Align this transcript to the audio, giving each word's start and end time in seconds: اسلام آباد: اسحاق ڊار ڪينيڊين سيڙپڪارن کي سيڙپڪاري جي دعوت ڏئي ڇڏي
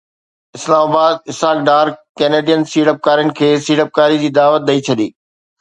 اسلام 0.57 0.83
آباد: 0.91 1.15
اسحاق 1.31 1.57
ڊار 1.67 1.87
ڪينيڊين 2.21 2.61
سيڙپڪارن 2.71 3.27
کي 3.37 3.49
سيڙپڪاري 3.65 4.21
جي 4.25 4.29
دعوت 4.39 4.67
ڏئي 4.67 4.79
ڇڏي 4.89 5.07